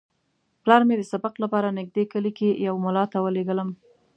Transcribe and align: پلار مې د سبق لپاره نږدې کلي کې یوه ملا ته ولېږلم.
پلار 0.63 0.81
مې 0.87 0.95
د 0.97 1.03
سبق 1.11 1.33
لپاره 1.43 1.75
نږدې 1.79 2.03
کلي 2.11 2.31
کې 2.37 2.49
یوه 2.65 2.81
ملا 2.85 3.03
ته 3.11 3.17
ولېږلم. 3.21 3.69